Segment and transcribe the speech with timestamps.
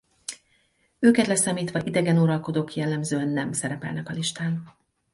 [0.99, 4.75] Őket leszámítva idegen uralkodók jellemzően nem szerepelnek a listán.